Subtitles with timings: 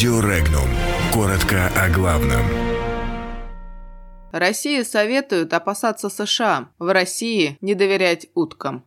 [0.00, 0.64] Радио Регнум.
[1.12, 2.40] Коротко о главном.
[4.32, 6.70] России советуют опасаться США.
[6.78, 8.82] В России не доверять уткам.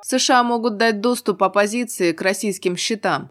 [0.00, 3.28] США могут дать доступ оппозиции к российским счетам.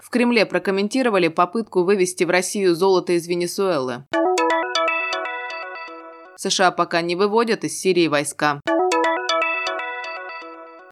[0.00, 4.06] В Кремле прокомментировали попытку вывести в Россию золото из Венесуэлы.
[6.36, 8.62] США пока не выводят из Сирии войска.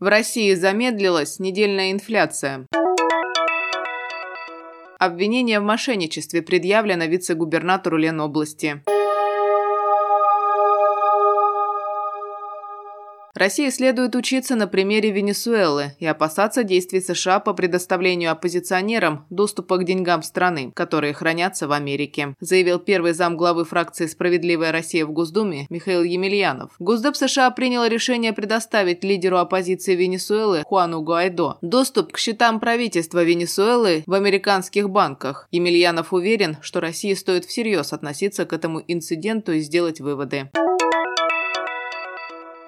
[0.01, 2.67] В России замедлилась недельная инфляция.
[5.01, 8.81] Обвинение в мошенничестве предъявлено вице-губернатору Ленобласти.
[13.39, 19.85] России следует учиться на примере Венесуэлы и опасаться действий США по предоставлению оппозиционерам доступа к
[19.85, 25.67] деньгам страны, которые хранятся в Америке, заявил первый зам главы фракции «Справедливая Россия» в Госдуме
[25.71, 26.73] Михаил Емельянов.
[26.81, 34.03] Госдеп США принял решение предоставить лидеру оппозиции Венесуэлы Хуану Гуайдо доступ к счетам правительства Венесуэлы
[34.07, 35.47] в американских банках.
[35.53, 40.51] Емельянов уверен, что России стоит всерьез относиться к этому инциденту и сделать выводы.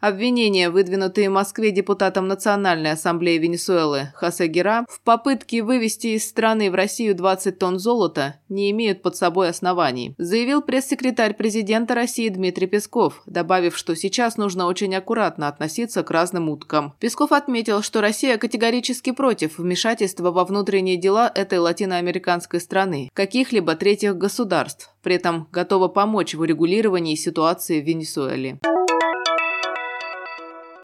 [0.00, 4.50] Обвинения, выдвинутые в Москве депутатом Национальной ассамблеи Венесуэлы Хосе
[4.88, 10.14] в попытке вывести из страны в Россию 20 тонн золота, не имеют под собой оснований,
[10.16, 16.48] заявил пресс-секретарь президента России Дмитрий Песков, добавив, что сейчас нужно очень аккуратно относиться к разным
[16.48, 16.94] уткам.
[16.98, 24.16] Песков отметил, что Россия категорически против вмешательства во внутренние дела этой латиноамериканской страны, каких-либо третьих
[24.16, 28.58] государств, при этом готова помочь в урегулировании ситуации в Венесуэле.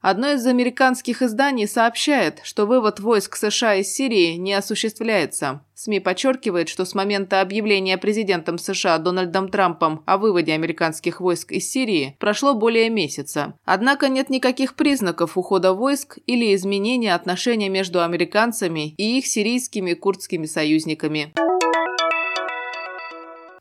[0.08, 5.62] Одно из американских изданий сообщает, что вывод войск США из Сирии не осуществляется.
[5.74, 11.68] СМИ подчеркивает, что с момента объявления президентом США Дональдом Трампом о выводе американских войск из
[11.68, 13.54] Сирии прошло более месяца.
[13.64, 20.46] Однако нет никаких признаков ухода войск или изменения отношений между американцами и их сирийскими курдскими
[20.46, 21.32] союзниками.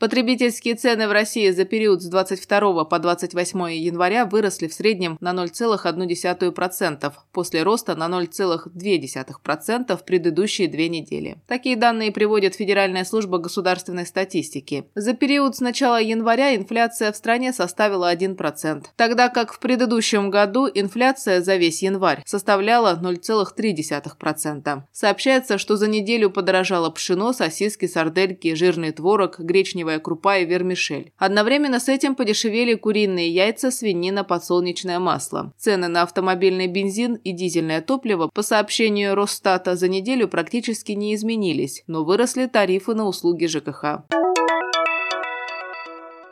[0.05, 5.33] Потребительские цены в России за период с 22 по 28 января выросли в среднем на
[5.33, 11.37] 0,1% после роста на 0,2% в предыдущие две недели.
[11.47, 14.85] Такие данные приводит Федеральная служба государственной статистики.
[14.93, 20.69] За период с начала января инфляция в стране составила 1%, тогда как в предыдущем году
[20.71, 24.81] инфляция за весь январь составляла 0,3%.
[24.91, 31.11] Сообщается, что за неделю подорожало пшено, сосиски, сардельки, жирный творог, гречневая гречневая крупа и вермишель.
[31.17, 35.53] Одновременно с этим подешевели куриные яйца, свинина, подсолнечное масло.
[35.57, 41.83] Цены на автомобильный бензин и дизельное топливо, по сообщению Росстата, за неделю практически не изменились,
[41.87, 44.24] но выросли тарифы на услуги ЖКХ.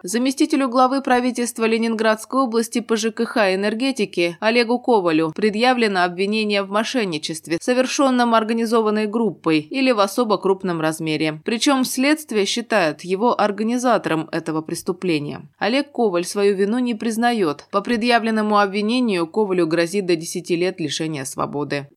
[0.05, 7.57] Заместителю главы правительства Ленинградской области по ЖКХ и энергетике Олегу Ковалю предъявлено обвинение в мошенничестве,
[7.61, 11.41] совершенном организованной группой или в особо крупном размере.
[11.45, 15.47] Причем следствие считает его организатором этого преступления.
[15.57, 17.65] Олег Коваль свою вину не признает.
[17.71, 21.87] По предъявленному обвинению Ковалю грозит до 10 лет лишения свободы.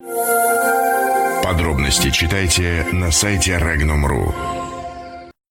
[1.43, 4.66] Подробности читайте на сайте Regnum.ru.